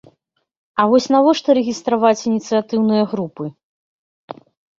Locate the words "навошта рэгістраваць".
1.15-2.25